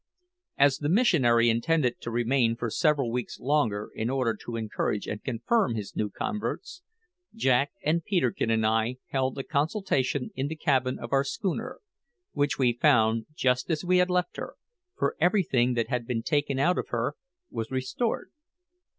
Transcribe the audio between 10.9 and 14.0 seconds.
of our schooner which we found just as we